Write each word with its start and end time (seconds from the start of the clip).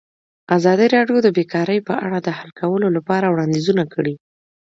ازادي 0.57 0.87
راډیو 0.95 1.17
د 1.23 1.27
بیکاري 1.37 1.79
په 1.87 1.93
اړه 2.05 2.17
د 2.21 2.29
حل 2.37 2.49
کولو 2.59 2.87
لپاره 2.97 3.25
وړاندیزونه 3.29 3.83
کړي. 3.93 4.13